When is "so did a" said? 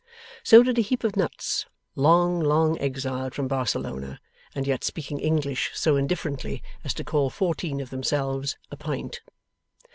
0.41-0.81